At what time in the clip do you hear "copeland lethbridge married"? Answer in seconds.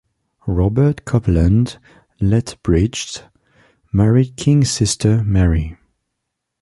1.05-4.35